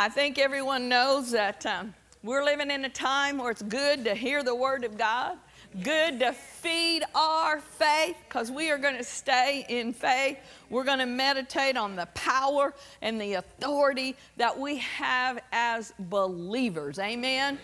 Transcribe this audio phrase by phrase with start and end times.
[0.00, 4.14] I think everyone knows that um, we're living in a time where it's good to
[4.14, 5.36] hear the Word of God,
[5.82, 10.38] good to feed our faith, because we are going to stay in faith.
[10.70, 17.00] We're going to meditate on the power and the authority that we have as believers.
[17.00, 17.58] Amen.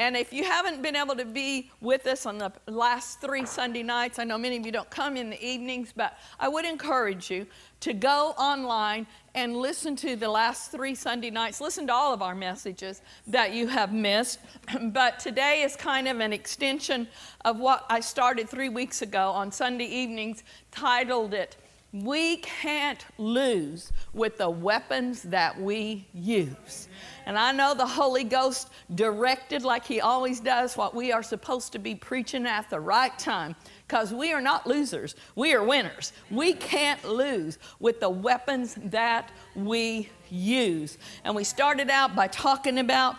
[0.00, 3.82] And if you haven't been able to be with us on the last three Sunday
[3.82, 7.30] nights, I know many of you don't come in the evenings, but I would encourage
[7.30, 7.46] you
[7.80, 11.60] to go online and listen to the last three Sunday nights.
[11.60, 14.38] Listen to all of our messages that you have missed.
[14.84, 17.06] but today is kind of an extension
[17.44, 21.58] of what I started three weeks ago on Sunday evenings, titled it,
[21.92, 26.88] We Can't Lose with the Weapons That We Use.
[27.26, 31.72] And I know the Holy Ghost directed, like He always does, what we are supposed
[31.72, 33.54] to be preaching at the right time
[33.86, 35.16] because we are not losers.
[35.34, 36.12] We are winners.
[36.30, 40.96] We can't lose with the weapons that we use.
[41.24, 43.16] And we started out by talking about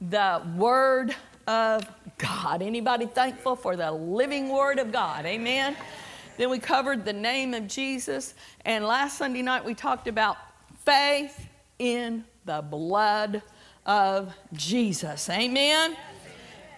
[0.00, 1.14] the Word
[1.46, 2.62] of God.
[2.62, 5.26] Anybody thankful for the living Word of God?
[5.26, 5.76] Amen.
[6.36, 8.34] Then we covered the name of Jesus.
[8.64, 10.36] And last Sunday night we talked about
[10.84, 13.42] faith in the blood
[13.86, 15.28] of Jesus.
[15.30, 15.96] Amen.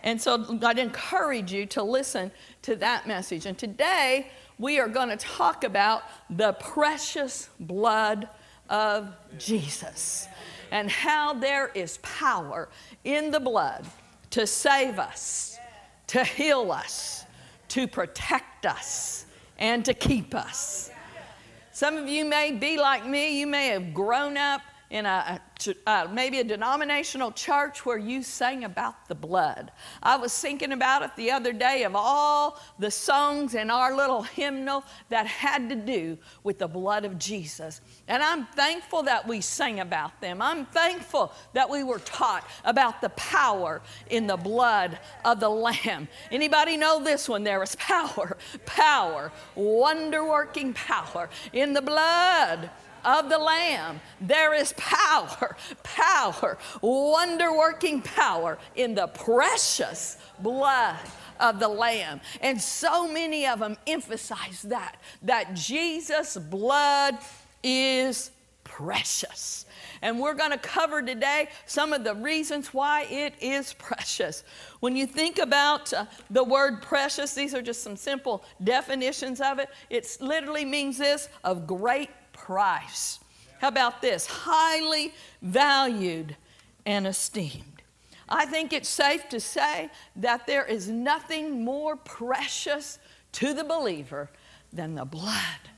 [0.03, 2.31] And so I'd encourage you to listen
[2.63, 3.47] to that message.
[3.47, 8.29] And today we are going to talk about the precious blood
[8.69, 10.29] of Jesus
[10.71, 12.69] and how there is power
[13.05, 13.87] in the blood
[14.31, 15.59] to save us,
[16.09, 17.25] to heal us,
[17.69, 19.27] to protect us,
[19.59, 20.91] and to keep us.
[21.73, 24.61] Some of you may be like me, you may have grown up
[24.95, 25.41] in a,
[25.89, 29.73] uh, maybe a denominational church where you sang about the blood.
[30.01, 34.23] I was thinking about it the other day of all the songs in our little
[34.23, 37.81] hymnal that had to do with the blood of Jesus.
[38.07, 40.41] And I'm thankful that we sang about them.
[40.41, 46.07] I'm thankful that we were taught about the power in the blood of the Lamb.
[46.31, 47.43] Anybody know this one?
[47.43, 52.71] There is power, power, wonder working power in the blood
[53.05, 54.01] of the Lamb.
[54.21, 60.99] There is power, power, wonder working power in the precious blood
[61.41, 62.21] of the Lamb.
[62.41, 67.19] And so many of them emphasize that, that Jesus' blood
[67.63, 68.31] is
[68.65, 69.67] precious.
[70.03, 74.45] And we're going to cover today some of the reasons why it is precious.
[74.81, 79.59] When you think about uh, the word precious, these are just some simple definitions of
[79.59, 79.71] it.
[79.91, 83.19] It literally means this of great price.
[83.61, 84.27] How about this?
[84.27, 86.37] Highly valued
[86.85, 87.83] and esteemed.
[88.29, 92.99] I think it's safe to say that there is nothing more precious
[93.33, 94.31] to the believer
[94.73, 95.71] than the blood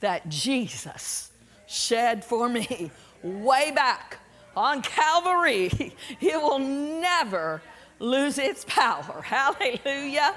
[0.00, 1.30] that Jesus
[1.66, 2.90] shed for me
[3.22, 4.18] way back
[4.56, 5.70] on Calvary.
[6.20, 7.62] It will never
[7.98, 9.22] lose its power.
[9.24, 10.34] Hallelujah.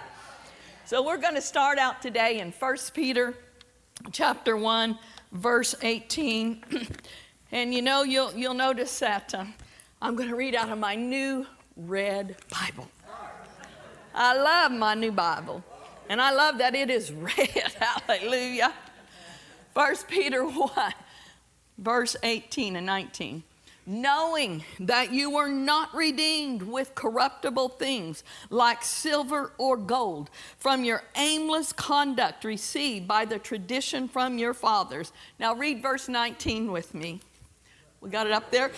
[0.85, 3.33] So we're going to start out today in 1 Peter
[4.11, 4.97] chapter 1
[5.33, 6.63] verse 18.
[7.51, 9.45] and you know, you'll, you'll notice that uh,
[10.01, 11.45] I'm going to read out of my new
[11.75, 12.87] red Bible.
[14.15, 15.63] I love my new Bible.
[16.09, 17.73] And I love that it is red.
[18.07, 18.73] Hallelujah.
[19.73, 20.93] First Peter 1,
[21.79, 23.43] verse 18 and 19
[23.85, 31.03] knowing that you were not redeemed with corruptible things like silver or gold from your
[31.15, 35.11] aimless conduct received by the tradition from your fathers.
[35.39, 37.19] Now, read verse 19 with me.
[38.01, 38.71] We got it up there.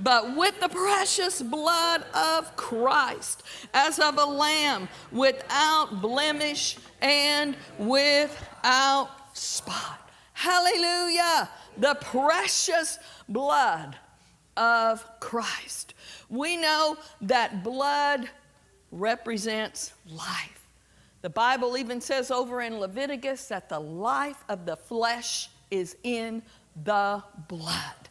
[0.00, 3.42] But with the precious blood of Christ,
[3.74, 10.10] as of a lamb, without blemish and without spot.
[10.34, 11.48] Hallelujah!
[11.78, 13.96] The precious blood
[14.58, 15.94] of Christ.
[16.28, 18.28] We know that blood
[18.90, 20.68] represents life.
[21.22, 26.42] The Bible even says over in Leviticus that the life of the flesh is in
[26.84, 28.08] the blood.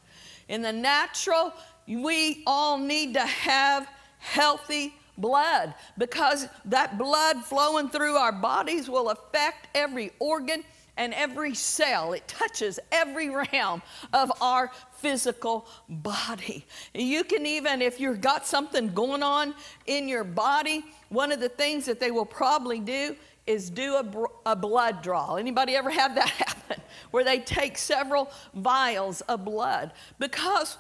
[0.48, 1.54] In the natural,
[1.88, 3.90] we all need to have
[4.20, 10.64] healthy blood because that blood flowing through our bodies will affect every organ
[10.98, 12.14] and every cell.
[12.14, 13.82] It touches every realm
[14.14, 16.66] of our physical body.
[16.94, 19.54] You can even, if you've got something going on
[19.86, 23.16] in your body, one of the things that they will probably do
[23.46, 25.36] is do a, a blood draw.
[25.36, 26.82] Anybody ever have that happen?
[27.12, 30.78] Where they take several vials of blood because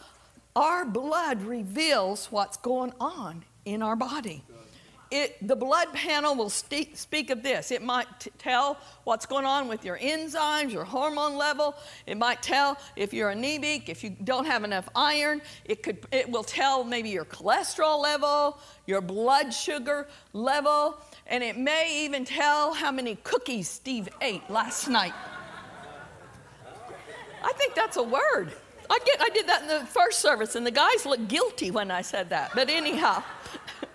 [0.56, 4.44] our blood reveals what's going on in our body.
[5.10, 7.72] It, the blood panel will st- speak of this.
[7.72, 11.76] It might t- tell what's going on with your enzymes, your hormone level.
[12.06, 15.42] It might tell if you're anemic, if you don't have enough iron.
[15.66, 21.58] It, could, it will tell maybe your cholesterol level, your blood sugar level, and it
[21.58, 25.14] may even tell how many cookies Steve ate last night.
[27.44, 28.52] I think that's a word.
[28.90, 31.92] I, get, I did that in the first service, and the guys looked guilty when
[31.92, 32.52] I said that.
[32.54, 33.24] But anyhow,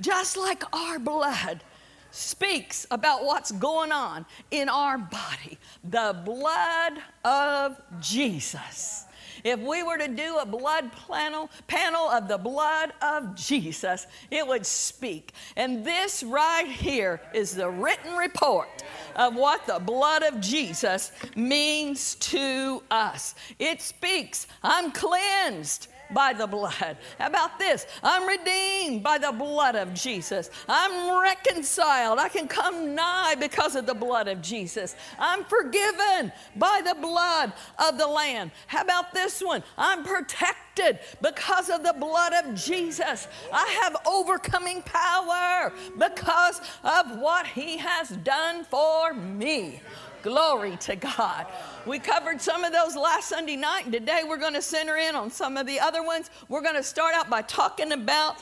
[0.00, 1.62] just like our blood
[2.10, 9.04] speaks about what's going on in our body, the blood of Jesus.
[9.44, 14.46] If we were to do a blood panel, panel of the blood of Jesus, it
[14.46, 15.32] would speak.
[15.56, 18.68] And this right here is the written report
[19.14, 23.34] of what the blood of Jesus means to us.
[23.58, 26.96] It speaks, I'm cleansed by the blood.
[27.18, 27.86] How about this?
[28.02, 30.50] I'm redeemed by the blood of Jesus.
[30.68, 32.18] I'm reconciled.
[32.18, 34.96] I can come nigh because of the blood of Jesus.
[35.18, 38.50] I'm forgiven by the blood of the Lamb.
[38.66, 39.62] How about this one?
[39.76, 43.28] I'm protected because of the blood of Jesus.
[43.52, 49.80] I have overcoming power because of what He has done for me.
[50.22, 51.46] Glory to God.
[51.86, 55.14] We covered some of those last Sunday night, and today we're going to center in
[55.14, 56.30] on some of the other ones.
[56.48, 58.36] We're going to start out by talking about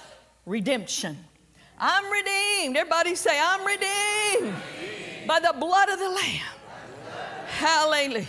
[0.46, 1.18] redemption.
[1.78, 2.76] I'm redeemed.
[2.76, 4.56] Everybody say, I'm redeemed
[5.26, 6.56] by the blood of the Lamb.
[7.46, 8.26] Hallelujah.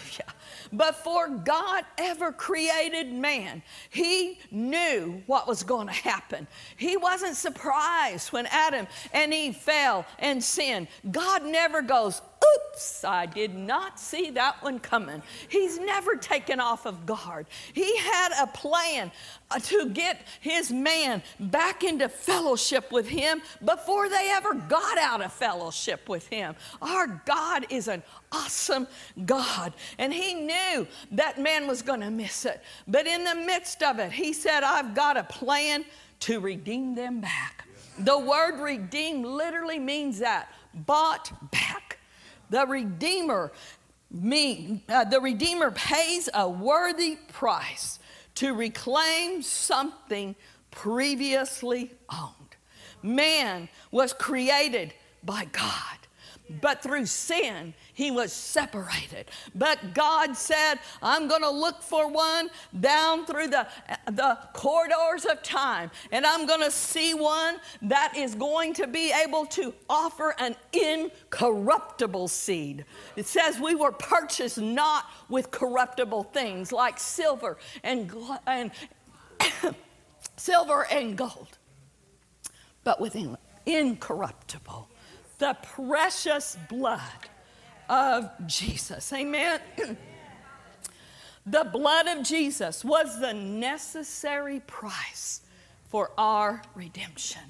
[0.75, 6.45] Before God ever created man, He knew what was going to happen.
[6.75, 10.87] He wasn't surprised when Adam and Eve fell and sinned.
[11.09, 12.21] God never goes,
[12.55, 15.21] Oops, I did not see that one coming.
[15.49, 17.47] He's never taken off of guard.
[17.73, 19.11] He had a plan
[19.49, 25.21] uh, to get his man back into fellowship with him before they ever got out
[25.21, 26.55] of fellowship with him.
[26.81, 28.87] Our God is an awesome
[29.25, 32.61] God, and he knew that man was going to miss it.
[32.87, 35.85] But in the midst of it, he said, I've got a plan
[36.21, 37.65] to redeem them back.
[37.99, 41.86] The word redeem literally means that bought back.
[42.49, 43.51] The Redeemer
[44.11, 47.99] mean, uh, the Redeemer pays a worthy price
[48.35, 50.35] to reclaim something
[50.71, 52.33] previously owned.
[53.03, 55.97] Man was created by God.
[56.61, 59.25] But through sin, he was separated.
[59.55, 63.67] But God said, I'm going to look for one down through the,
[64.11, 69.11] the corridors of time, and I'm going to see one that is going to be
[69.11, 72.85] able to offer an incorruptible seed.
[73.15, 78.13] It says we were purchased not with corruptible things like silver and,
[78.45, 78.69] and
[80.37, 81.57] silver and gold,
[82.83, 83.17] but with
[83.65, 84.87] incorruptible
[85.39, 87.01] the precious blood
[87.89, 89.11] of Jesus.
[89.13, 89.59] Amen.
[91.45, 95.41] the blood of Jesus was the necessary price
[95.89, 97.41] for our redemption.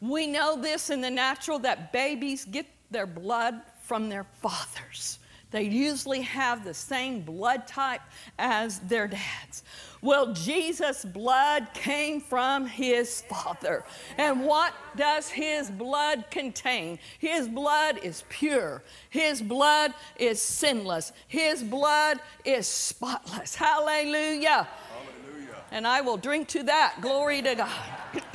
[0.00, 5.18] We know this in the natural that babies get their blood from their fathers.
[5.50, 8.02] They usually have the same blood type
[8.38, 9.62] as their dads.
[10.02, 13.84] Well, Jesus' blood came from his Father.
[14.18, 16.98] And what does his blood contain?
[17.18, 23.54] His blood is pure, his blood is sinless, his blood is spotless.
[23.54, 24.68] Hallelujah.
[24.68, 25.56] Hallelujah.
[25.72, 26.96] And I will drink to that.
[27.00, 27.70] Glory to God.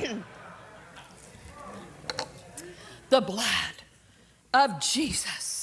[3.08, 3.74] the blood
[4.52, 5.53] of Jesus.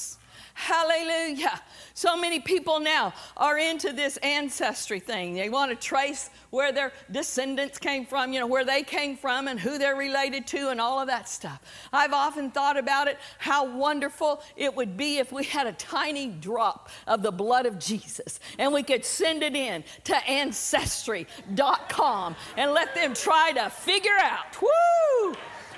[0.64, 1.60] Hallelujah.
[1.92, 5.34] So many people now are into this ancestry thing.
[5.34, 9.48] They want to trace where their descendants came from, you know, where they came from
[9.48, 11.60] and who they're related to and all of that stuff.
[11.92, 16.28] I've often thought about it, how wonderful it would be if we had a tiny
[16.28, 22.70] drop of the blood of Jesus and we could send it in to ancestry.com and
[22.70, 25.34] let them try to figure out, whoo!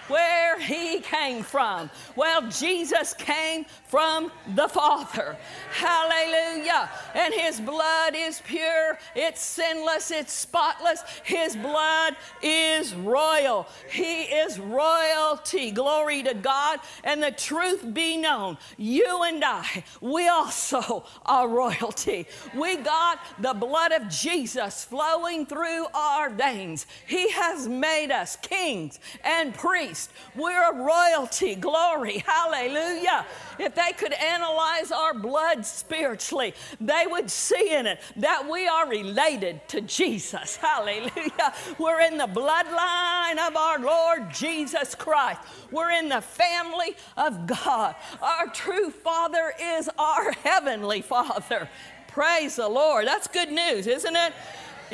[0.08, 1.90] Where he came from.
[2.16, 5.36] Well, Jesus came from the Father.
[5.72, 6.90] Hallelujah.
[7.14, 11.02] And his blood is pure, it's sinless, it's spotless.
[11.22, 13.66] His blood is royal.
[13.90, 15.70] He is royalty.
[15.70, 16.80] Glory to God.
[17.04, 22.26] And the truth be known, you and I, we also are royalty.
[22.54, 26.86] We got the blood of Jesus flowing through our veins.
[27.06, 30.10] He has made us kings and priests priest.
[30.34, 31.54] We're a royalty.
[31.54, 32.18] Glory.
[32.26, 33.26] Hallelujah.
[33.58, 38.88] If they could analyze our blood spiritually, they would see in it that we are
[38.88, 40.56] related to Jesus.
[40.56, 41.54] Hallelujah.
[41.78, 45.40] We're in the bloodline of our Lord Jesus Christ.
[45.70, 47.94] We're in the family of God.
[48.20, 51.68] Our true Father is our Heavenly Father.
[52.08, 53.06] Praise the Lord.
[53.06, 54.32] That's good news, isn't it?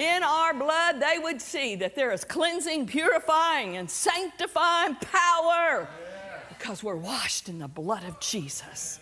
[0.00, 5.86] In our blood, they would see that there is cleansing, purifying, and sanctifying power
[6.48, 8.98] because we're washed in the blood of Jesus.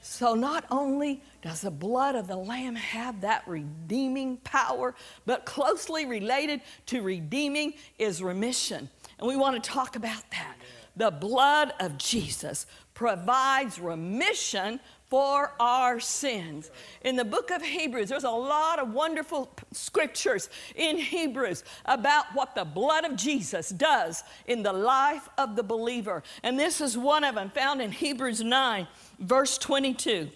[0.00, 4.94] So, not only does the blood of the Lamb have that redeeming power,
[5.26, 8.88] but closely related to redeeming is remission.
[9.18, 10.56] And we want to talk about that.
[10.96, 14.80] The blood of Jesus provides remission
[15.12, 16.70] for our sins.
[17.02, 22.54] In the book of Hebrews, there's a lot of wonderful scriptures in Hebrews about what
[22.54, 26.22] the blood of Jesus does in the life of the believer.
[26.42, 28.88] And this is one of them found in Hebrews 9,
[29.18, 30.30] verse 22.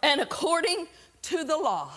[0.00, 0.86] And according
[1.22, 1.90] to the law,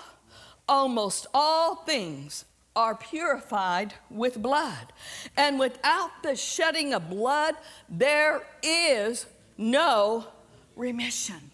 [0.68, 2.46] almost all things
[2.76, 4.92] are purified with blood.
[5.38, 7.54] And without the shedding of blood,
[7.88, 10.26] there is no
[10.76, 11.52] remission.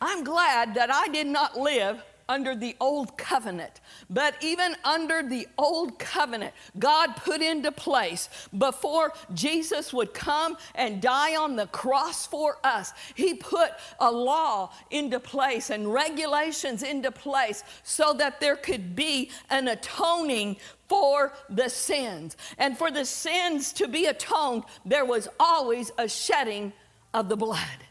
[0.00, 3.80] I'm glad that I did not live under the old covenant.
[4.10, 11.00] But even under the old covenant, God put into place before Jesus would come and
[11.00, 17.10] die on the cross for us, He put a law into place and regulations into
[17.10, 22.36] place so that there could be an atoning for the sins.
[22.58, 26.72] And for the sins to be atoned, there was always a shedding
[27.14, 27.87] of the blood.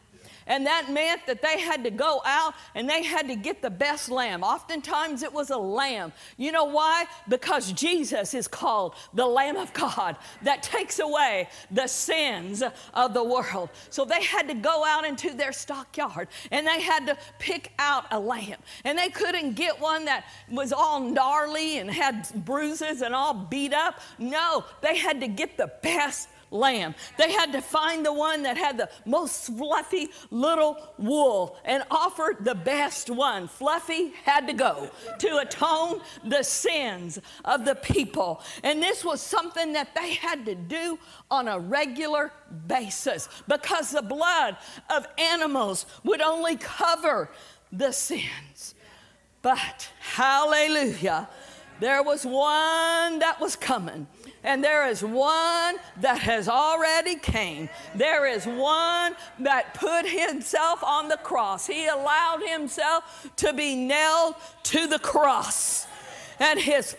[0.47, 3.69] And that meant that they had to go out and they had to get the
[3.69, 4.43] best lamb.
[4.43, 6.13] Oftentimes it was a lamb.
[6.37, 7.05] You know why?
[7.27, 12.63] Because Jesus is called the Lamb of God that takes away the sins
[12.93, 13.69] of the world.
[13.89, 18.05] So they had to go out into their stockyard and they had to pick out
[18.11, 18.59] a lamb.
[18.85, 23.73] And they couldn't get one that was all gnarly and had bruises and all beat
[23.73, 23.99] up.
[24.17, 26.95] No, they had to get the best lamb.
[27.17, 32.35] They had to find the one that had the most fluffy little wool and offer
[32.39, 33.47] the best one.
[33.47, 34.89] Fluffy had to go
[35.19, 38.41] to atone the sins of the people.
[38.63, 40.99] And this was something that they had to do
[41.29, 42.31] on a regular
[42.67, 44.57] basis because the blood
[44.89, 47.29] of animals would only cover
[47.71, 48.75] the sins.
[49.41, 51.29] But, hallelujah,
[51.79, 54.07] there was one that was coming
[54.43, 57.69] and there is one that has already came.
[57.95, 61.67] There is one that put himself on the cross.
[61.67, 65.87] He allowed himself to be nailed to the cross
[66.39, 66.95] and his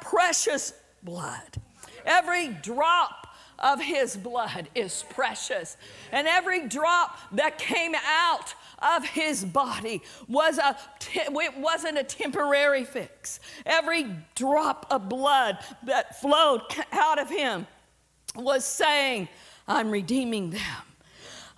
[0.00, 1.60] precious blood.
[2.04, 3.26] Every drop
[3.58, 5.76] of his blood is precious.
[6.12, 10.76] And every drop that came out of his body was a
[11.14, 13.40] it wasn't a temporary fix.
[13.64, 17.66] Every drop of blood that flowed out of him
[18.34, 19.28] was saying,
[19.66, 20.82] I'm redeeming them.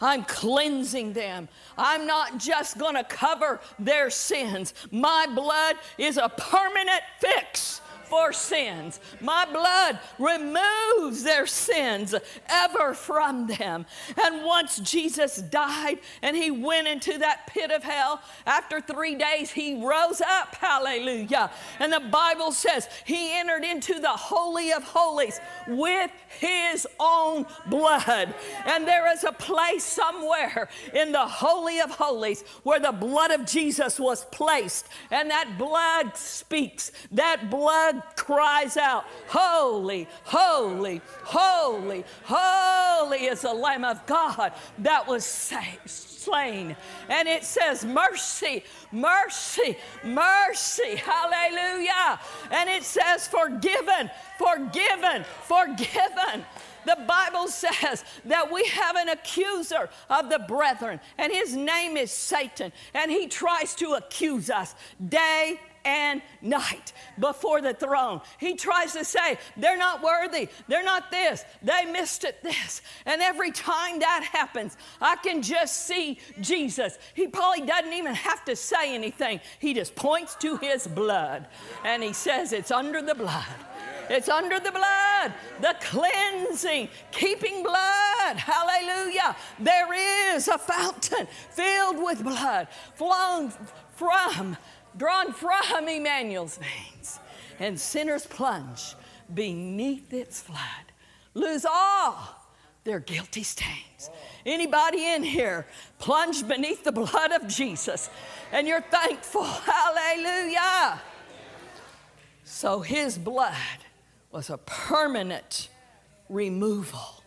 [0.00, 1.48] I'm cleansing them.
[1.76, 4.72] I'm not just going to cover their sins.
[4.92, 9.00] My blood is a permanent fix for sins.
[9.20, 12.14] My blood removes their sins
[12.48, 13.86] ever from them.
[14.22, 19.50] And once Jesus died and he went into that pit of hell, after three days
[19.50, 20.54] he rose up.
[20.54, 21.50] Hallelujah.
[21.78, 28.34] And the Bible says he entered into the Holy of Holies with his own blood.
[28.66, 33.46] And there is a place somewhere in the Holy of Holies where the blood of
[33.46, 34.86] Jesus was placed.
[35.10, 36.92] And that blood speaks.
[37.12, 45.24] That blood cries out, Holy, holy, holy, holy is the Lamb of God that was
[45.24, 46.76] slain.
[47.08, 52.20] And it says, Mercy, mercy, mercy, hallelujah.
[52.50, 56.44] And it says, Forgiven, forgiven, forgiven.
[56.84, 62.10] The Bible says that we have an accuser of the brethren, and his name is
[62.10, 64.74] Satan, and he tries to accuse us
[65.06, 68.20] day and night before the throne.
[68.38, 72.82] He tries to say, they're not worthy, they're not this, they missed it this.
[73.06, 76.98] And every time that happens, I can just see Jesus.
[77.14, 81.46] He probably doesn't even have to say anything, he just points to his blood
[81.84, 83.46] and he says, It's under the blood.
[84.10, 88.36] It's under the blood, the cleansing, keeping blood.
[88.36, 89.36] Hallelujah.
[89.58, 93.52] There is a fountain filled with blood flowing
[93.98, 94.56] from
[94.96, 97.18] drawn from Emmanuel's veins,
[97.58, 98.94] and sinners plunge
[99.32, 100.58] beneath its flood.
[101.34, 102.38] lose all
[102.84, 104.10] their guilty stains.
[104.46, 105.66] Anybody in here
[105.98, 108.08] plunged beneath the blood of Jesus
[108.50, 109.44] and you're thankful?
[109.44, 111.00] Hallelujah.
[112.44, 113.54] So his blood
[114.32, 115.68] was a permanent
[116.28, 117.22] removal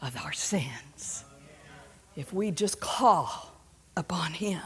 [0.00, 1.24] of our sins.
[2.16, 3.52] If we just call
[3.96, 4.60] upon him.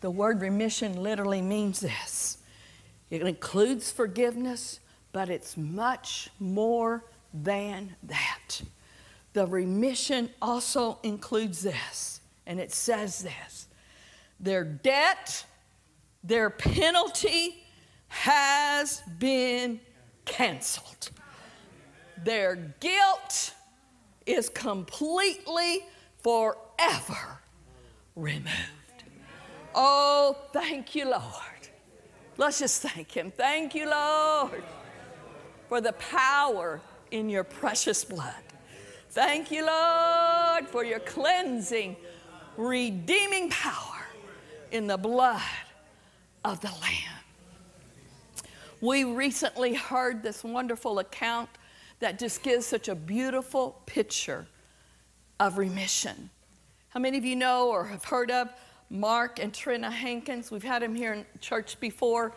[0.00, 2.38] The word remission literally means this
[3.10, 4.80] it includes forgiveness,
[5.12, 8.62] but it's much more than that.
[9.32, 13.68] The remission also includes this, and it says this
[14.40, 15.44] their debt,
[16.22, 17.64] their penalty
[18.08, 19.80] has been
[20.24, 21.10] canceled.
[22.22, 23.54] Their guilt
[24.26, 25.84] is completely
[26.22, 27.40] forever
[28.14, 28.85] removed.
[29.78, 31.22] Oh, thank you, Lord.
[32.38, 33.30] Let's just thank Him.
[33.30, 34.64] Thank you, Lord,
[35.68, 36.80] for the power
[37.10, 38.34] in your precious blood.
[39.10, 41.96] Thank you, Lord, for your cleansing,
[42.56, 44.06] redeeming power
[44.70, 45.42] in the blood
[46.42, 47.22] of the Lamb.
[48.80, 51.50] We recently heard this wonderful account
[52.00, 54.46] that just gives such a beautiful picture
[55.38, 56.30] of remission.
[56.90, 58.48] How many of you know or have heard of
[58.90, 60.50] Mark and Trina Hankins?
[60.50, 62.32] We've had them here in church before.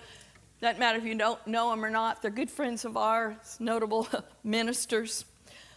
[0.61, 4.07] Doesn't matter if you don't know them or not, they're good friends of ours, notable
[4.43, 5.25] ministers.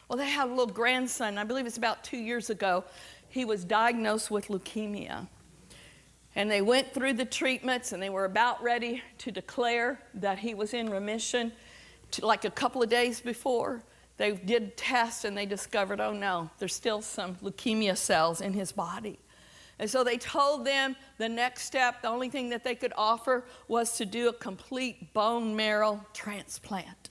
[0.08, 2.84] Well, they have a little grandson, I believe it's about two years ago.
[3.28, 5.28] He was diagnosed with leukemia.
[6.34, 10.54] And they went through the treatments and they were about ready to declare that he
[10.54, 11.52] was in remission
[12.12, 13.82] to, like a couple of days before.
[14.16, 18.72] They did tests and they discovered, oh no, there's still some leukemia cells in his
[18.72, 19.18] body.
[19.78, 23.44] And so they told them the next step, the only thing that they could offer
[23.68, 27.10] was to do a complete bone marrow transplant.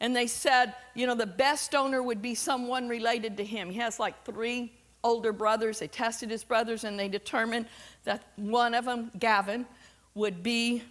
[0.00, 3.70] And they said, you know, the best donor would be someone related to him.
[3.70, 4.72] He has like three
[5.04, 5.78] older brothers.
[5.78, 7.66] They tested his brothers and they determined
[8.04, 9.66] that one of them, Gavin,
[10.14, 10.82] would be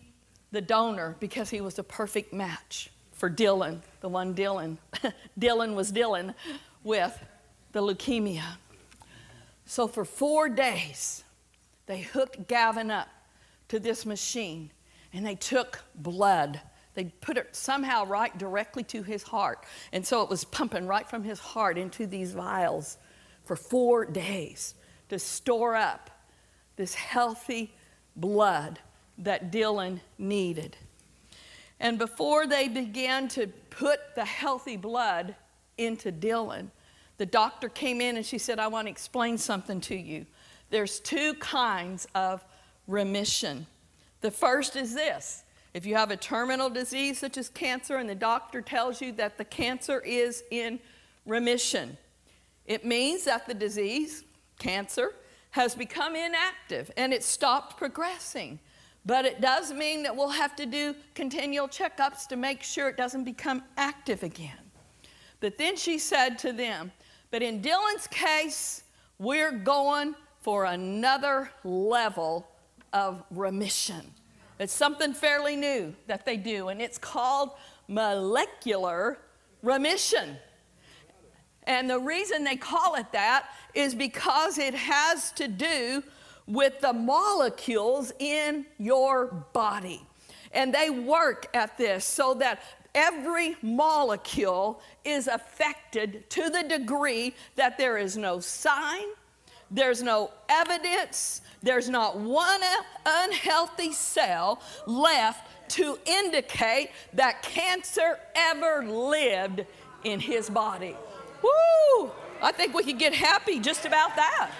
[0.51, 4.77] the donor because he was a perfect match for Dylan, the one Dylan.
[5.39, 6.33] Dylan was Dylan
[6.83, 7.17] with
[7.71, 8.43] the leukemia.
[9.71, 11.23] So for four days,
[11.85, 13.07] they hooked Gavin up
[13.69, 14.69] to this machine
[15.13, 16.59] and they took blood.
[16.93, 19.63] They put it somehow right directly to his heart.
[19.93, 22.97] And so it was pumping right from his heart into these vials
[23.45, 24.75] for four days
[25.07, 26.09] to store up
[26.75, 27.73] this healthy
[28.17, 28.77] blood
[29.19, 30.75] that Dylan needed.
[31.79, 35.33] And before they began to put the healthy blood
[35.77, 36.71] into Dylan,
[37.17, 40.25] the doctor came in and she said, I want to explain something to you.
[40.69, 42.43] There's two kinds of
[42.87, 43.67] remission.
[44.21, 45.43] The first is this
[45.73, 49.37] if you have a terminal disease such as cancer, and the doctor tells you that
[49.37, 50.79] the cancer is in
[51.25, 51.97] remission,
[52.65, 54.23] it means that the disease,
[54.59, 55.13] cancer,
[55.51, 58.59] has become inactive and it stopped progressing.
[59.05, 62.97] But it does mean that we'll have to do continual checkups to make sure it
[62.97, 64.57] doesn't become active again.
[65.39, 66.91] But then she said to them,
[67.31, 68.83] But in Dylan's case,
[69.17, 72.47] we're going for another level
[72.91, 74.13] of remission.
[74.59, 77.51] It's something fairly new that they do, and it's called
[77.87, 79.17] molecular
[79.63, 80.37] remission.
[81.63, 86.03] And the reason they call it that is because it has to do
[86.47, 90.01] with the molecules in your body.
[90.51, 92.61] And they work at this so that
[92.93, 99.05] every molecule is affected to the degree that there is no sign,
[99.69, 102.61] there's no evidence, there's not one
[103.05, 109.65] unhealthy cell left to indicate that cancer ever lived
[110.03, 110.95] in his body.
[111.41, 112.11] Woo!
[112.41, 114.51] I think we could get happy just about that.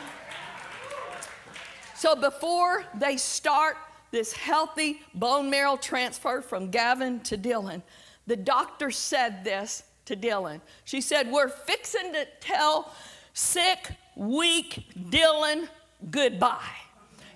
[1.95, 3.77] So before they start
[4.11, 7.81] this healthy bone marrow transfer from Gavin to Dylan,
[8.27, 10.62] the doctor said this to Dylan.
[10.86, 12.93] She said, We're fixing to tell
[13.34, 15.67] sick, weak Dylan
[16.10, 16.77] goodbye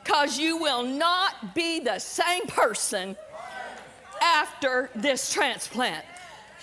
[0.03, 3.15] because you will not be the same person
[4.21, 6.05] after this transplant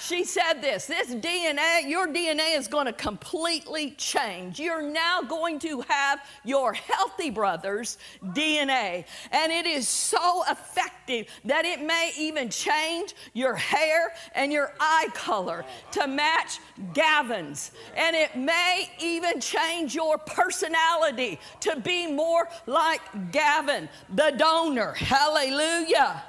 [0.03, 4.59] she said this this DNA, your DNA is going to completely change.
[4.59, 9.05] You're now going to have your healthy brother's DNA.
[9.31, 15.09] And it is so effective that it may even change your hair and your eye
[15.15, 16.59] color to match
[16.95, 17.73] Gavin's.
[17.97, 24.93] And it may even change your personality to be more like Gavin, the donor.
[24.93, 26.23] Hallelujah.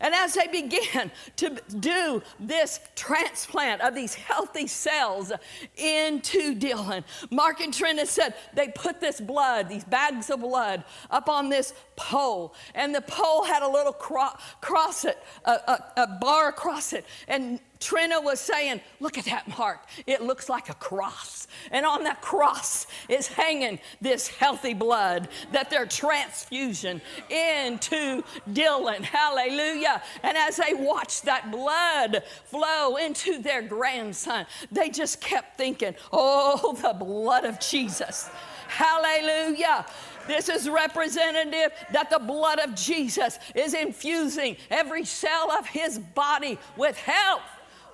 [0.00, 5.32] And as they began to do this transplant of these healthy cells
[5.76, 11.28] into Dylan, Mark and Trina said they put this blood, these bags of blood, up
[11.28, 12.54] on this pole.
[12.74, 17.04] And the pole had a little cro- cross it, a, a, a bar across it.
[17.26, 19.80] And Trina was saying, Look at that mark.
[20.06, 21.46] It looks like a cross.
[21.70, 29.02] And on that cross is hanging this healthy blood that they're transfusion into Dylan.
[29.02, 30.02] Hallelujah.
[30.22, 36.76] And as they watched that blood flow into their grandson, they just kept thinking, Oh,
[36.82, 38.28] the blood of Jesus.
[38.66, 39.86] Hallelujah.
[40.26, 46.58] This is representative that the blood of Jesus is infusing every cell of his body
[46.76, 47.42] with health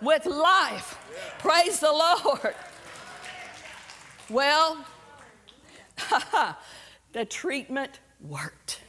[0.00, 0.98] with life.
[1.38, 2.54] Praise the Lord.
[4.30, 4.84] Well,
[7.12, 8.80] the treatment worked.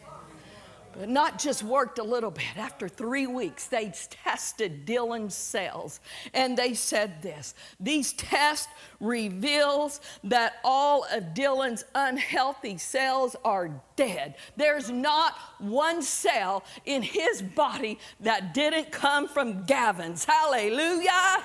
[1.06, 2.58] Not just worked a little bit.
[2.58, 6.00] After three weeks, they tested Dylan's cells
[6.34, 7.54] and they said this.
[7.80, 8.68] These tests
[9.00, 14.36] reveals that all of Dylan's unhealthy cells are dead.
[14.56, 20.26] There's not one cell in his body that didn't come from Gavin's.
[20.26, 21.44] Hallelujah.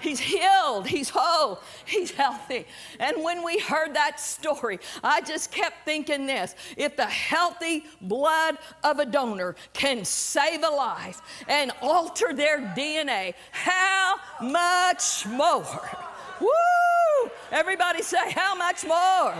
[0.00, 0.86] He's healed.
[0.86, 1.60] He's whole.
[1.84, 2.66] He's healthy.
[3.00, 8.58] And when we heard that story, I just kept thinking this if the healthy blood
[8.82, 15.90] of a donor can save a life and alter their DNA, how much more?
[16.40, 17.30] Woo!
[17.50, 19.32] Everybody say, how much more?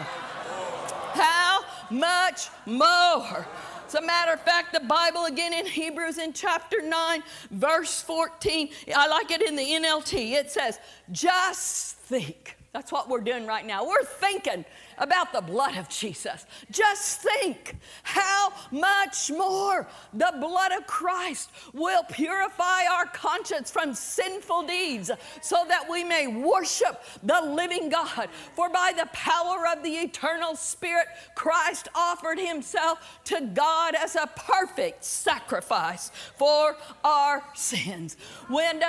[1.13, 3.47] How much more?
[3.87, 8.71] As a matter of fact, the Bible again in Hebrews in chapter 9, verse 14,
[8.97, 10.33] I like it in the NLT.
[10.33, 10.79] It says,
[11.13, 12.57] just think.
[12.73, 13.87] That's what we're doing right now.
[13.87, 14.65] We're thinking
[14.99, 16.47] about the blood of Jesus.
[16.71, 24.67] Just think how much more the blood of Christ will purify our conscience from sinful
[24.67, 25.11] deeds
[25.43, 28.29] so that we may worship the living God.
[28.55, 34.29] For by the power of the eternal Spirit, Christ offered himself to God as a
[34.37, 38.17] perfect sacrifice for our sins.
[38.49, 38.81] When,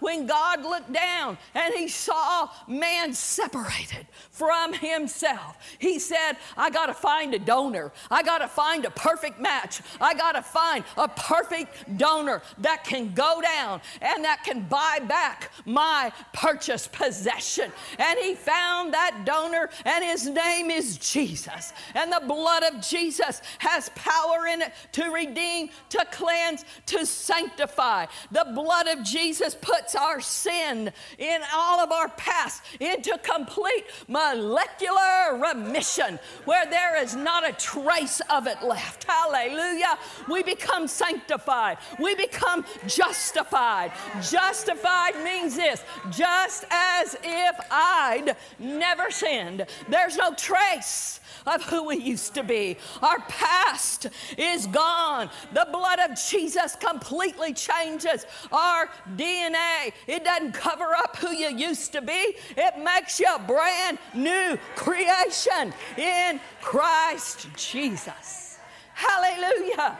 [0.00, 5.56] when God looked down and he saw man separated from himself.
[5.78, 7.92] He said, I got to find a donor.
[8.10, 9.80] I got to find a perfect match.
[10.00, 14.98] I got to find a perfect donor that can go down and that can buy
[15.06, 17.70] back my purchased possession.
[17.96, 21.72] And he found that donor, and his name is Jesus.
[21.94, 28.06] And the blood of Jesus has power in it to redeem, to cleanse, to sanctify.
[28.32, 33.84] The blood of Jesus puts our sin in all of our past into complete
[34.32, 39.04] molecular remission where there is not a trace of it left.
[39.04, 39.98] Hallelujah.
[40.28, 43.92] We become sanctified, we become justified.
[44.22, 49.66] Justified means this just as if I'd never sinned.
[49.88, 52.76] There's no trace of who we used to be.
[53.02, 55.30] Our past is gone.
[55.52, 59.92] The blood of Jesus completely changes our DNA.
[60.06, 64.58] It doesn't cover up who you used to be, it makes you a brand new
[64.76, 68.58] creation in Christ Jesus.
[68.94, 69.98] Hallelujah.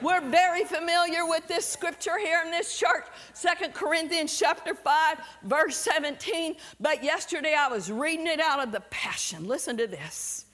[0.00, 5.76] We're very familiar with this scripture here in this church, Second Corinthians chapter 5, verse
[5.76, 6.56] 17.
[6.80, 9.46] But yesterday I was reading it out of the Passion.
[9.46, 10.46] Listen to this.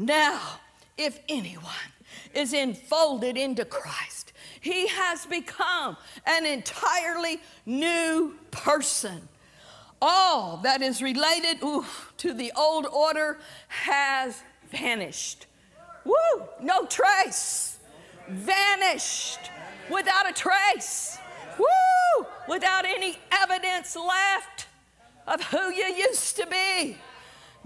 [0.00, 0.40] Now,
[0.96, 1.92] if anyone
[2.32, 4.32] is enfolded into Christ,
[4.62, 9.28] he has become an entirely new person.
[10.00, 11.84] All that is related ooh,
[12.16, 15.44] to the old order has vanished.
[16.06, 16.48] Woo!
[16.62, 17.78] No trace.
[18.26, 19.50] Vanished
[19.90, 21.18] without a trace.
[21.58, 22.26] Woo!
[22.48, 24.66] Without any evidence left
[25.26, 26.96] of who you used to be.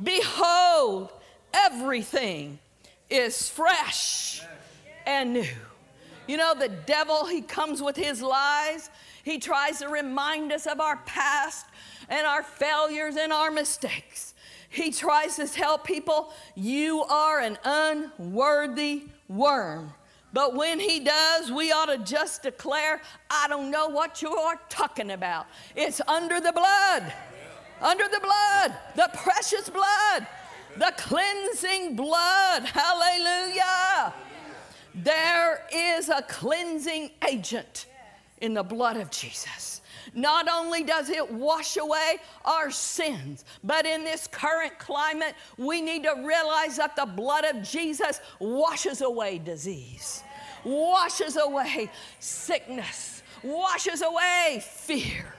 [0.02, 1.12] Behold,
[1.54, 2.58] everything
[3.10, 4.42] is fresh
[5.06, 5.46] and new.
[6.26, 8.90] You know, the devil, he comes with his lies.
[9.24, 11.66] He tries to remind us of our past
[12.08, 14.34] and our failures and our mistakes.
[14.70, 19.92] He tries to tell people, you are an unworthy worm.
[20.32, 24.60] But when he does, we ought to just declare, I don't know what you are
[24.68, 25.46] talking about.
[25.76, 27.12] It's under the blood,
[27.80, 30.26] under the blood, the precious blood
[30.76, 32.64] the cleansing blood.
[32.64, 34.14] Hallelujah.
[34.94, 37.86] There is a cleansing agent
[38.40, 39.80] in the blood of Jesus.
[40.14, 46.04] Not only does it wash away our sins, but in this current climate, we need
[46.04, 50.22] to realize that the blood of Jesus washes away disease
[50.64, 55.34] washes away sickness, washes away fear.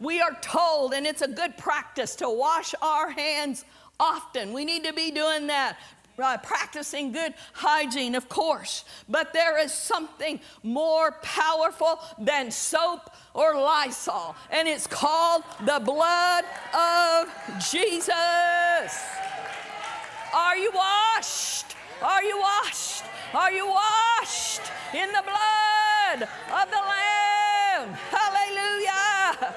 [0.00, 3.64] We are told, and it's a good practice to wash our hands
[4.02, 4.52] often.
[4.52, 5.78] We need to be doing that.
[6.22, 13.54] Uh, practicing good hygiene, of course, but there is something more powerful than soap or
[13.54, 17.32] Lysol, and it's called the blood of
[17.70, 18.12] Jesus.
[20.34, 21.74] Are you washed?
[22.02, 23.04] Are you washed?
[23.34, 24.62] Are you washed
[24.92, 27.96] in the blood of the Lamb?
[28.10, 29.54] Hallelujah.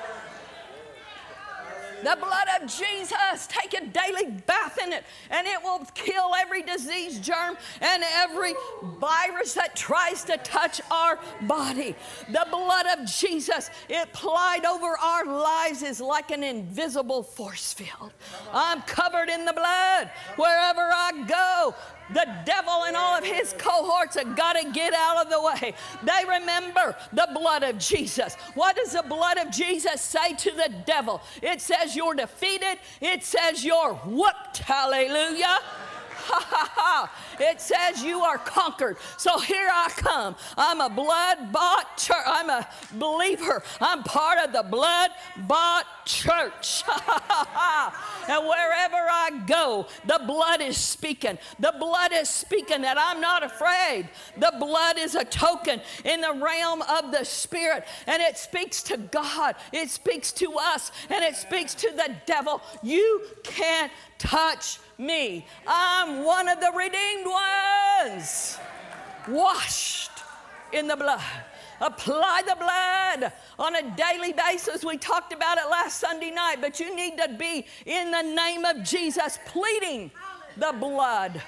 [2.06, 3.48] The blood of Jesus.
[3.48, 8.54] Take a daily bath in it, and it will kill every disease, germ, and every
[9.00, 11.96] virus that tries to touch our body.
[12.30, 18.14] The blood of Jesus, it applied over our lives, is like an invisible force field.
[18.54, 21.74] I'm covered in the blood wherever I go.
[22.14, 25.74] The devil and all of his cohorts have got to get out of the way.
[26.04, 28.36] They remember the blood of Jesus.
[28.54, 31.22] What does the blood of Jesus say to the devil?
[31.42, 34.58] It says you're defeated, it says you're whooped.
[34.58, 35.58] Hallelujah.
[36.26, 37.12] Ha ha ha.
[37.40, 38.98] It says you are conquered.
[39.18, 40.36] So here I come.
[40.58, 42.24] I'm a blood bought church.
[42.26, 43.62] I'm a believer.
[43.80, 45.12] I'm part of the blood
[45.48, 46.84] bought church.
[48.30, 51.38] and wherever I go, the blood is speaking.
[51.60, 54.10] The blood is speaking that I'm not afraid.
[54.38, 58.98] The blood is a token in the realm of the spirit, and it speaks to
[58.98, 62.62] God, it speaks to us, and it speaks to the devil.
[62.82, 65.46] You can't touch me.
[65.68, 68.58] I'm one of the redeemed ones,
[69.28, 70.12] washed
[70.72, 71.22] in the blood.
[71.82, 74.86] Apply the blood on a daily basis.
[74.86, 78.64] We talked about it last Sunday night, but you need to be in the name
[78.64, 80.10] of Jesus, pleading
[80.58, 81.42] the blood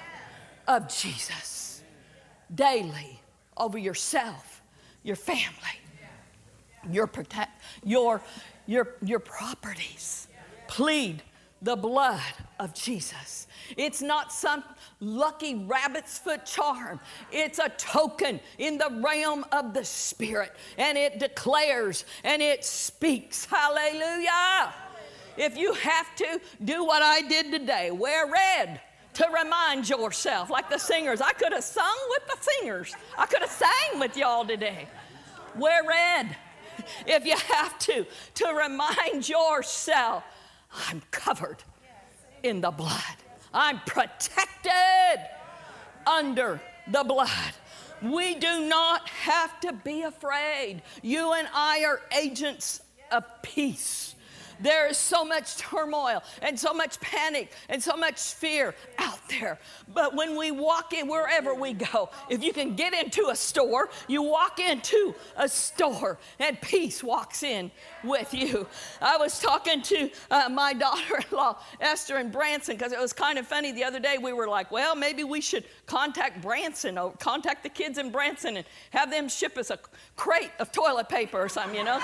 [0.66, 1.82] of Jesus
[2.54, 3.20] daily
[3.56, 4.62] over yourself,
[5.02, 5.80] your family,
[6.90, 8.22] your protect, your
[8.66, 10.28] your your properties.
[10.66, 11.22] Plead
[11.62, 12.20] the blood
[12.58, 13.46] of Jesus.
[13.76, 14.62] It's not some
[15.00, 17.00] lucky rabbit's foot charm.
[17.32, 23.44] It's a token in the realm of the Spirit, and it declares and it speaks.
[23.44, 24.72] Hallelujah.
[25.36, 28.80] If you have to, do what I did today wear red
[29.14, 31.20] to remind yourself, like the singers.
[31.20, 34.88] I could have sung with the singers, I could have sang with y'all today.
[35.56, 36.36] Wear red
[37.06, 40.22] if you have to, to remind yourself
[40.88, 41.62] I'm covered
[42.42, 43.16] in the blood.
[43.52, 45.20] I'm protected
[46.06, 47.52] under the blood.
[48.02, 50.82] We do not have to be afraid.
[51.02, 54.14] You and I are agents of peace.
[54.60, 59.58] There is so much turmoil and so much panic and so much fear out there.
[59.92, 63.90] But when we walk in wherever we go, if you can get into a store,
[64.08, 67.70] you walk into a store and peace walks in
[68.04, 68.66] with you.
[69.00, 73.12] I was talking to uh, my daughter in law, Esther, and Branson, because it was
[73.12, 73.72] kind of funny.
[73.72, 77.68] The other day we were like, well, maybe we should contact Branson or contact the
[77.68, 79.78] kids in Branson and have them ship us a
[80.16, 82.00] crate of toilet paper or something, you know?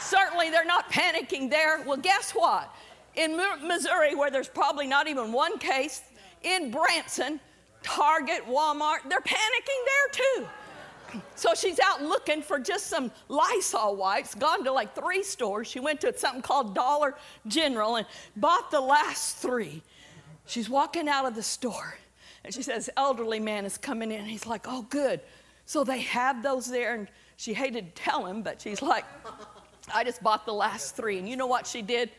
[0.00, 1.82] certainly they're not panicking there.
[1.84, 2.72] Well, guess what?
[3.16, 6.02] In Missouri, where there's probably not even one case,
[6.42, 7.40] in Branson,
[7.82, 10.46] Target, Walmart, they're panicking there too.
[11.34, 15.66] So she's out looking for just some Lysol wipes, gone to like three stores.
[15.66, 17.16] She went to something called Dollar
[17.46, 19.82] General and bought the last three.
[20.46, 21.98] She's walking out of the store
[22.44, 24.24] and she says, elderly man is coming in.
[24.24, 25.20] He's like, oh, good.
[25.64, 26.94] So they have those there.
[26.94, 29.04] And she hated to tell him, but she's like,
[29.92, 31.18] I just bought the last three.
[31.18, 32.10] And you know what she did?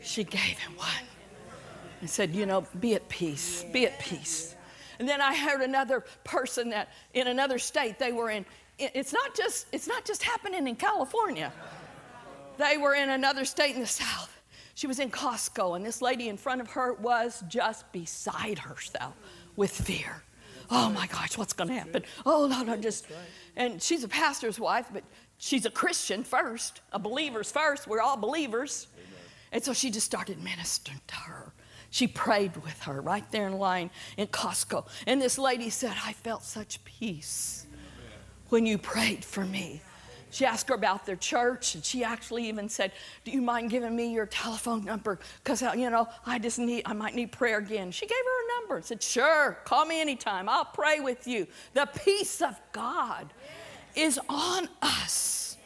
[0.00, 0.88] She gave him one
[2.00, 4.56] and said, You know, be at peace, be at peace.
[4.98, 8.44] And then I heard another person that in another state, they were in,
[8.78, 11.52] it's not just, it's not just happening in California.
[12.58, 14.40] They were in another state in the South.
[14.74, 19.14] She was in Costco, and this lady in front of her was just beside herself
[19.60, 20.22] with fear.
[20.70, 22.02] Oh my gosh, what's going to happen?
[22.24, 23.06] Oh, no, no, just.
[23.56, 25.04] And she's a pastor's wife, but
[25.36, 27.86] she's a Christian first, a believer's first.
[27.86, 28.86] We're all believers.
[29.52, 31.52] And so she just started ministering to her.
[31.90, 34.86] She prayed with her right there in line in Costco.
[35.06, 37.66] And this lady said, I felt such peace
[38.48, 39.82] when you prayed for me.
[40.30, 42.92] She asked her about their church, and she actually even said,
[43.24, 45.18] "Do you mind giving me your telephone number?
[45.42, 48.44] Because uh, you know, I just need, I might need prayer again." She gave her
[48.44, 50.48] a number and said, "Sure, call me anytime.
[50.48, 53.32] I'll pray with you." The peace of God
[53.94, 55.56] is on us.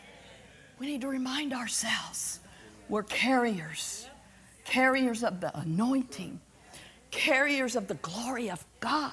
[0.78, 2.40] We need to remind ourselves
[2.88, 4.08] we're carriers,
[4.64, 6.40] carriers of the anointing,
[7.10, 9.12] carriers of the glory of God,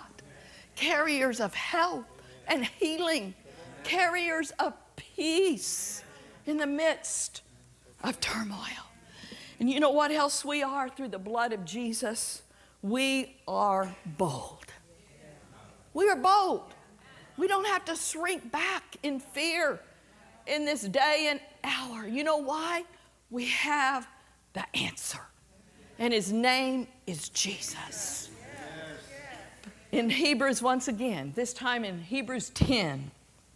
[0.75, 2.05] carriers of health,
[2.47, 3.33] and healing,
[3.83, 4.73] carriers of
[5.21, 6.03] peace
[6.47, 7.43] in the midst
[8.03, 8.85] of turmoil.
[9.59, 12.41] And you know what else we are through the blood of Jesus?
[12.81, 14.65] We are bold.
[15.93, 16.73] We are bold.
[17.37, 19.79] We don't have to shrink back in fear
[20.47, 22.07] in this day and hour.
[22.07, 22.83] You know why?
[23.29, 24.07] We have
[24.53, 25.21] the answer.
[25.99, 28.31] And his name is Jesus.
[29.91, 33.11] In Hebrews, once again, this time in Hebrews 10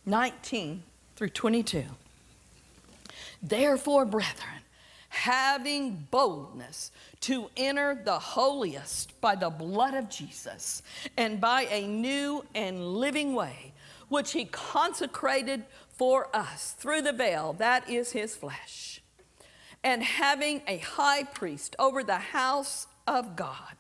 [0.06, 0.84] 19
[1.16, 1.84] through 22.
[3.42, 4.62] Therefore, brethren,
[5.10, 10.84] having boldness to enter the holiest by the blood of Jesus
[11.18, 13.74] and by a new and living way,
[14.10, 19.02] which he consecrated for us through the veil, that is his flesh,
[19.84, 23.76] and having a high priest over the house of God,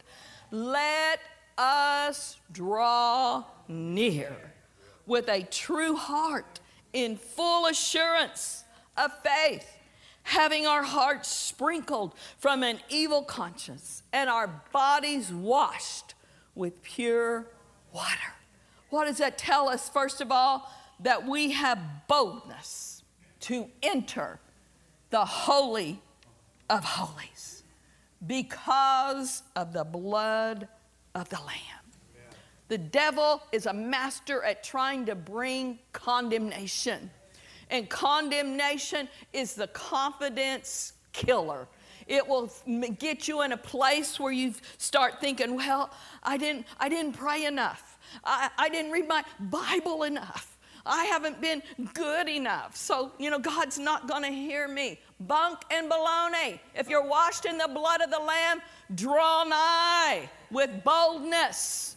[0.51, 1.19] let
[1.57, 4.53] us draw near
[5.05, 6.59] with a true heart
[6.95, 8.63] in full assurance
[8.95, 9.69] of faith
[10.23, 16.15] having our hearts sprinkled from an evil conscience and our bodies washed
[16.55, 17.45] with pure
[17.93, 18.33] water.
[18.89, 19.89] What does that tell us?
[19.89, 21.77] First of all, that we have
[22.07, 23.03] boldness
[23.41, 24.39] to enter
[25.09, 25.99] the Holy
[26.69, 27.63] of Holies
[28.25, 30.69] because of the blood
[31.13, 31.84] of the Lamb.
[32.67, 37.11] The devil is a master at trying to bring condemnation.
[37.69, 41.67] And condemnation is the confidence killer.
[42.07, 42.51] It will
[42.99, 45.89] get you in a place where you start thinking, well,
[46.21, 47.97] I didn't, I didn't pray enough.
[48.23, 50.57] I, I didn't read my Bible enough.
[50.85, 51.63] I haven't been
[51.95, 52.75] good enough.
[52.75, 54.99] So, you know, God's not going to hear me.
[55.21, 56.59] Bunk and baloney.
[56.75, 58.61] If you're washed in the blood of the Lamb,
[58.93, 61.94] draw nigh with boldness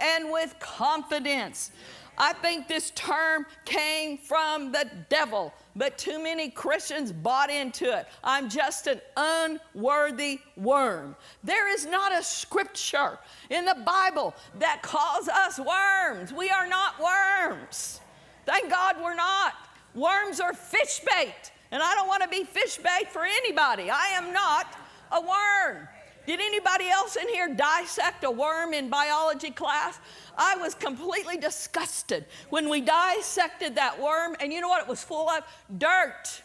[0.00, 1.70] and with confidence.
[2.18, 8.06] I think this term came from the devil, but too many Christians bought into it.
[8.22, 11.16] I'm just an unworthy worm.
[11.42, 16.30] There is not a scripture in the Bible that calls us worms.
[16.32, 18.00] We are not worms.
[18.44, 19.54] Thank God we're not.
[19.94, 23.90] Worms are fish bait, and I don't want to be fish bait for anybody.
[23.90, 24.76] I am not
[25.10, 25.88] a worm.
[26.30, 29.98] Did anybody else in here dissect a worm in biology class?
[30.38, 35.02] I was completely disgusted when we dissected that worm, and you know what it was
[35.02, 35.42] full of?
[35.76, 36.42] Dirt.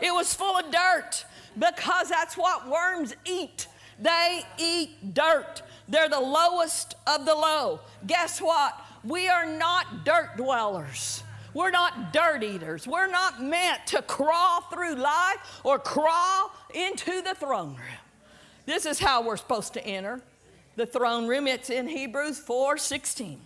[0.00, 1.26] It was full of dirt
[1.58, 3.66] because that's what worms eat.
[4.00, 5.60] They eat dirt.
[5.90, 7.80] They're the lowest of the low.
[8.06, 8.80] Guess what?
[9.04, 11.22] We are not dirt dwellers.
[11.52, 12.86] We're not dirt eaters.
[12.86, 18.01] We're not meant to crawl through life or crawl into the throne room.
[18.64, 20.20] This is how we're supposed to enter
[20.76, 21.46] the throne room.
[21.46, 23.40] It's in Hebrews 4 16.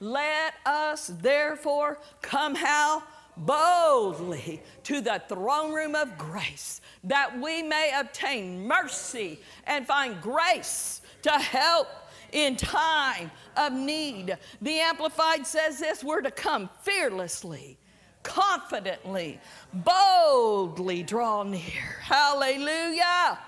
[0.00, 3.02] Let us therefore come how?
[3.38, 11.02] Boldly to the throne room of grace, that we may obtain mercy and find grace
[11.22, 11.88] to help
[12.32, 14.36] in time of need.
[14.62, 17.78] The Amplified says this we're to come fearlessly,
[18.22, 19.38] confidently,
[19.72, 22.00] boldly draw near.
[22.00, 23.38] Hallelujah.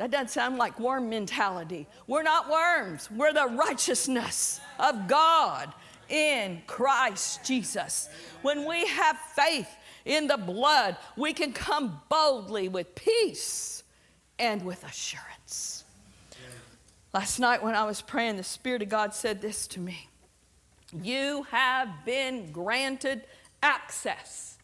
[0.00, 1.86] That doesn't sound like worm mentality.
[2.06, 5.74] We're not worms, we're the righteousness of God
[6.08, 8.08] in Christ Jesus.
[8.40, 9.68] When we have faith
[10.06, 13.82] in the blood, we can come boldly with peace
[14.38, 15.84] and with assurance.
[17.12, 20.08] Last night when I was praying, the Spirit of God said this to me
[21.02, 23.24] You have been granted
[23.62, 24.56] access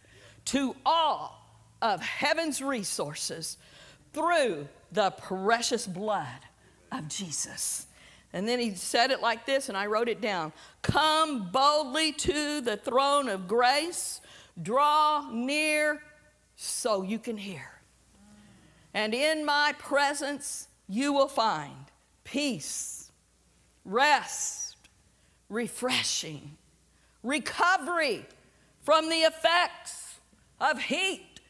[0.47, 1.47] to all
[1.83, 3.59] of heaven's resources
[4.15, 6.27] through the precious blood
[6.93, 7.87] of Jesus.
[8.33, 12.61] And then he said it like this, and I wrote it down Come boldly to
[12.61, 14.21] the throne of grace,
[14.61, 16.03] draw near
[16.57, 17.71] so you can hear.
[18.95, 21.87] And in my presence, you will find
[22.25, 23.11] peace,
[23.85, 24.77] rest,
[25.49, 26.57] refreshing,
[27.23, 28.25] recovery
[28.83, 30.15] from the effects
[30.61, 31.41] of heat,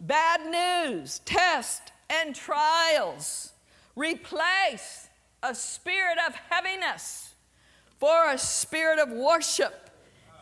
[0.00, 3.52] bad news, test, and trials.
[3.96, 5.08] Replace
[5.42, 7.34] a spirit of heaviness
[7.98, 9.90] for a spirit of worship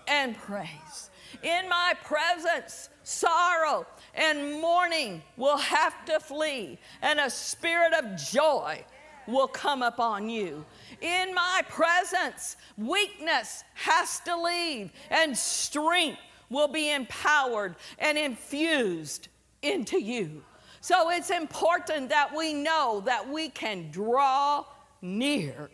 [0.09, 1.11] and praise.
[1.43, 8.85] In my presence, sorrow and mourning will have to flee, and a spirit of joy
[9.27, 10.65] will come upon you.
[11.01, 16.19] In my presence, weakness has to leave, and strength
[16.51, 19.29] will be empowered and infused
[19.63, 20.43] into you.
[20.81, 24.65] So it's important that we know that we can draw
[25.03, 25.71] near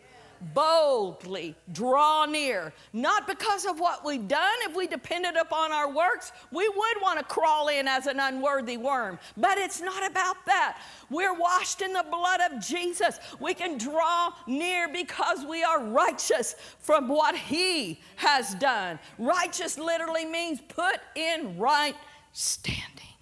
[0.53, 4.55] boldly draw near, not because of what we've done.
[4.61, 8.77] If we depended upon our works, we would want to crawl in as an unworthy
[8.77, 9.19] worm.
[9.37, 10.79] But it's not about that.
[11.09, 13.19] We're washed in the blood of Jesus.
[13.39, 18.99] We can draw near because we are righteous from what He has done.
[19.17, 21.95] Righteous literally means put in right
[22.33, 23.14] standing.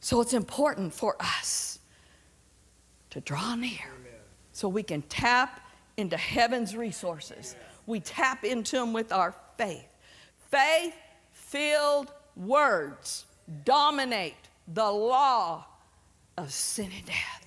[0.00, 1.78] So it's important for us
[3.10, 3.78] to draw near
[4.52, 5.60] so we can tap
[5.96, 7.54] into heaven's resources.
[7.86, 9.86] We tap into them with our faith.
[10.50, 10.94] Faith
[11.32, 13.26] filled words
[13.64, 14.34] dominate
[14.68, 15.66] the law
[16.38, 17.46] of sin and death.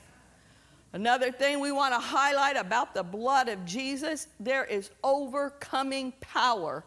[0.94, 6.84] Another thing we want to highlight about the blood of Jesus there is overcoming power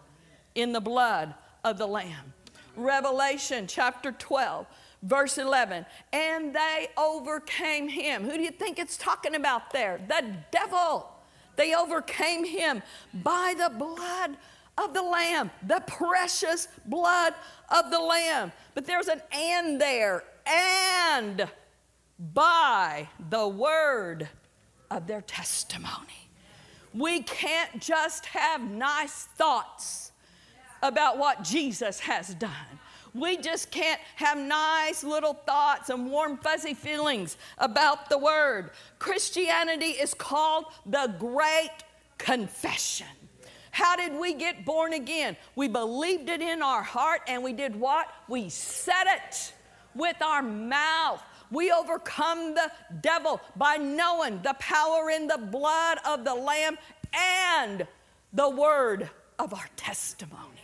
[0.54, 2.32] in the blood of the Lamb.
[2.76, 4.66] Revelation chapter 12
[5.06, 8.24] Verse 11, and they overcame him.
[8.24, 10.00] Who do you think it's talking about there?
[10.08, 11.12] The devil.
[11.54, 12.82] They overcame him
[13.14, 14.36] by the blood
[14.76, 17.34] of the Lamb, the precious blood
[17.70, 18.50] of the Lamb.
[18.74, 21.48] But there's an and there, and
[22.34, 24.28] by the word
[24.90, 26.30] of their testimony.
[26.92, 30.10] We can't just have nice thoughts
[30.82, 32.80] about what Jesus has done.
[33.16, 38.70] We just can't have nice little thoughts and warm, fuzzy feelings about the Word.
[38.98, 41.70] Christianity is called the Great
[42.18, 43.06] Confession.
[43.70, 45.36] How did we get born again?
[45.54, 48.08] We believed it in our heart and we did what?
[48.28, 49.52] We said it
[49.94, 51.22] with our mouth.
[51.50, 56.76] We overcome the devil by knowing the power in the blood of the Lamb
[57.14, 57.86] and
[58.32, 59.08] the word
[59.38, 60.55] of our testimony.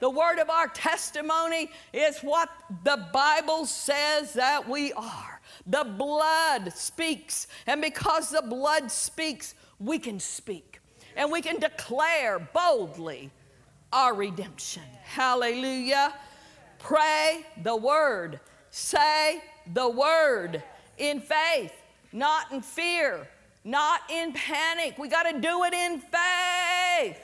[0.00, 2.48] The word of our testimony is what
[2.84, 5.40] the Bible says that we are.
[5.66, 10.80] The blood speaks, and because the blood speaks, we can speak
[11.18, 13.30] and we can declare boldly
[13.92, 14.84] our redemption.
[15.02, 16.14] Hallelujah.
[16.78, 18.38] Pray the word,
[18.70, 19.42] say
[19.74, 20.62] the word
[20.96, 21.72] in faith,
[22.12, 23.26] not in fear,
[23.64, 24.96] not in panic.
[24.96, 27.20] We got to do it in faith.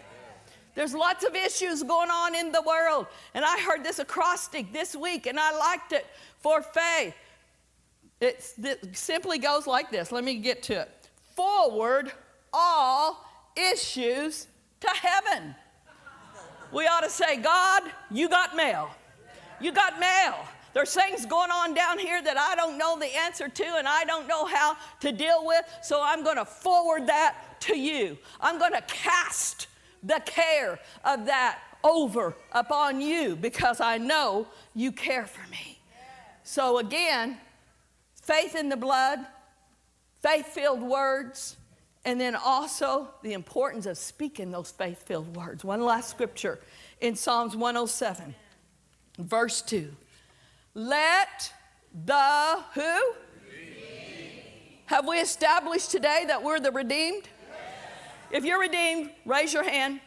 [0.75, 3.07] There's lots of issues going on in the world.
[3.35, 6.07] And I heard this acrostic this week and I liked it
[6.41, 7.15] for faith.
[8.21, 10.11] It's, it simply goes like this.
[10.11, 10.91] Let me get to it.
[11.35, 12.13] Forward
[12.53, 13.25] all
[13.57, 14.47] issues
[14.81, 15.55] to heaven.
[16.73, 18.91] We ought to say, God, you got mail.
[19.61, 20.35] You got mail.
[20.73, 24.05] There's things going on down here that I don't know the answer to and I
[24.05, 28.19] don't know how to deal with, so I'm going to forward that to you.
[28.41, 29.69] I'm going to cast
[30.05, 35.79] the care of that over upon you because I know you care for me.
[36.43, 37.39] So, again,
[38.23, 39.21] faith in the blood,
[40.23, 41.57] faith filled words,
[42.05, 45.65] and then also the importance of speaking those faith filled words.
[45.65, 46.61] One last scripture
[47.01, 48.35] in Psalms 107,
[49.19, 49.91] verse 2.
[50.75, 51.53] Let
[52.05, 53.15] the who?
[54.87, 57.29] Have we established today that we're the redeemed?
[58.35, 60.01] If you're redeemed, raise your hand.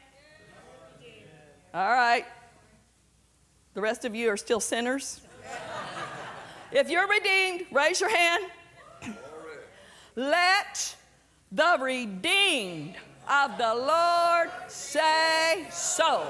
[1.73, 2.25] All right.
[3.73, 5.21] The rest of you are still sinners.
[6.73, 8.43] If you're redeemed, raise your hand.
[10.17, 10.93] Let
[11.53, 12.95] the redeemed
[13.29, 16.27] of the Lord say so.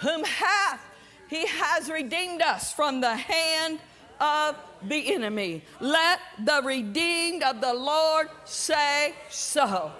[0.00, 0.84] Whom hath
[1.30, 3.78] he has redeemed us from the hand
[4.20, 5.62] of the enemy.
[5.80, 9.92] Let the redeemed of the Lord say so.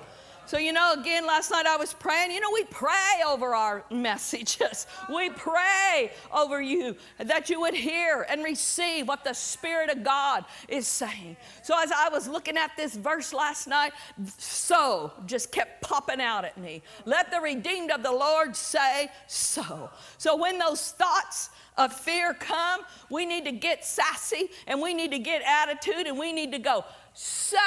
[0.50, 2.32] So, you know, again, last night I was praying.
[2.32, 4.88] You know, we pray over our messages.
[5.08, 10.44] We pray over you that you would hear and receive what the Spirit of God
[10.68, 11.36] is saying.
[11.62, 13.92] So, as I was looking at this verse last night,
[14.38, 16.82] so just kept popping out at me.
[17.04, 19.90] Let the redeemed of the Lord say so.
[20.18, 25.12] So, when those thoughts, of fear come, we need to get sassy and we need
[25.12, 26.84] to get attitude and we need to go,
[27.14, 27.58] so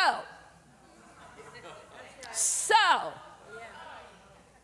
[2.36, 3.13] so,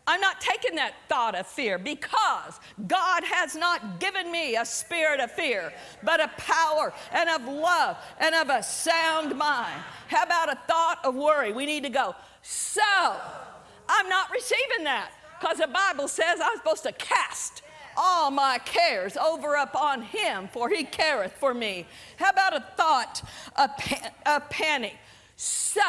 [0.06, 2.58] I'm not taking that thought of fear because
[2.88, 7.96] God has not given me a spirit of fear, but a power and of love
[8.18, 9.80] and of a sound mind.
[10.08, 11.52] How about a thought of worry?
[11.52, 12.80] We need to go, so
[13.88, 17.62] I'm not receiving that because the Bible says I'm supposed to cast
[17.96, 21.86] all my cares over upon him, for he careth for me.
[22.16, 23.22] How about a thought
[23.56, 24.96] of, pan- of panic?
[25.36, 25.82] So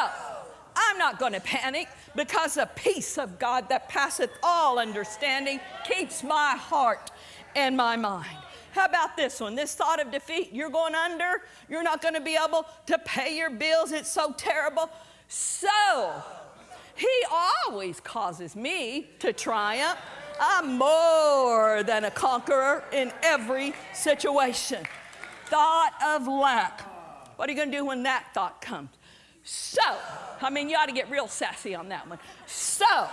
[0.75, 6.23] I'm not going to panic because the peace of God that passeth all understanding keeps
[6.23, 7.11] my heart
[7.55, 8.37] and my mind.
[8.71, 9.55] How about this one?
[9.55, 10.53] This thought of defeat.
[10.53, 11.41] You're going under.
[11.69, 13.91] You're not going to be able to pay your bills.
[13.91, 14.89] It's so terrible.
[15.27, 16.13] So,
[16.95, 19.99] He always causes me to triumph.
[20.39, 24.85] I'm more than a conqueror in every situation.
[25.45, 26.81] Thought of lack.
[27.35, 28.89] What are you going to do when that thought comes?
[29.43, 29.81] So,
[30.41, 32.19] I mean, you ought to get real sassy on that one.
[32.45, 33.09] So,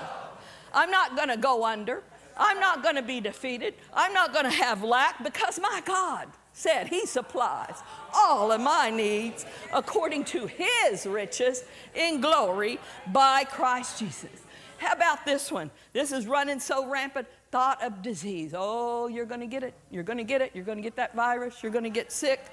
[0.73, 2.03] I'm not going to go under.
[2.37, 3.75] I'm not going to be defeated.
[3.93, 7.83] I'm not going to have lack because my God said He supplies
[8.15, 11.65] all of my needs according to His riches
[11.95, 14.31] in glory by Christ Jesus.
[14.79, 15.71] How about this one?
[15.93, 17.27] This is running so rampant.
[17.51, 18.55] Thought of disease.
[18.57, 19.75] Oh, you're going to get it.
[19.91, 20.53] You're going to get it.
[20.55, 21.63] You're going to get that virus.
[21.63, 22.45] You're going to get sick.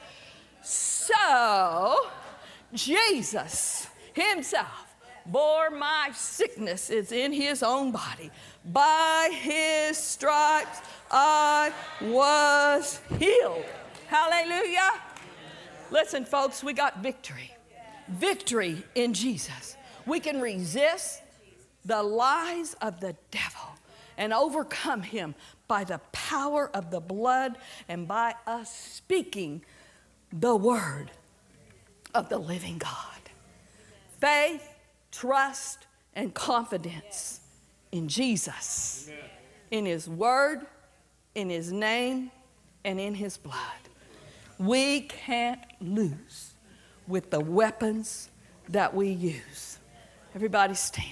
[0.64, 1.96] So,
[2.74, 4.96] Jesus Himself
[5.26, 8.32] bore my sickness is in his own body.
[8.64, 10.80] By his stripes
[11.12, 13.66] I was healed.
[14.08, 15.02] Hallelujah.
[15.92, 17.52] Listen, folks, we got victory.
[18.08, 19.76] Victory in Jesus.
[20.06, 21.22] We can resist
[21.84, 23.76] the lies of the devil
[24.18, 25.36] and overcome him
[25.68, 27.58] by the power of the blood
[27.90, 29.62] and by us speaking
[30.32, 31.12] the word
[32.14, 33.15] of the living God.
[34.26, 34.68] Faith,
[35.12, 37.42] trust, and confidence
[37.92, 39.08] in Jesus,
[39.70, 40.66] in His Word,
[41.36, 42.32] in His name,
[42.84, 43.56] and in His blood.
[44.58, 46.56] We can't lose
[47.08, 48.32] with the weapons
[48.70, 49.78] that we use.
[50.34, 51.06] Everybody stand.